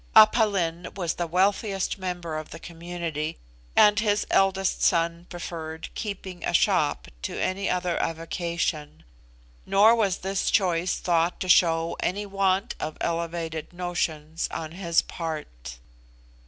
Aph 0.15 0.35
Lin 0.39 0.87
was 0.95 1.13
the 1.13 1.27
wealthiest 1.27 1.99
member 1.99 2.35
of 2.39 2.49
the 2.49 2.57
community, 2.57 3.37
and 3.75 3.99
his 3.99 4.25
eldest 4.31 4.81
son 4.81 5.27
preferred 5.29 5.89
keeping 5.93 6.43
a 6.43 6.55
shop 6.55 7.09
to 7.21 7.37
any 7.39 7.69
other 7.69 8.01
avocation; 8.01 9.03
nor 9.63 9.93
was 9.93 10.17
this 10.17 10.49
choice 10.49 10.95
thought 10.97 11.39
to 11.39 11.47
show 11.47 11.95
any 11.99 12.25
want 12.25 12.73
of 12.79 12.97
elevated 12.99 13.71
notions 13.73 14.47
on 14.49 14.71
his 14.71 15.03
part. 15.03 15.77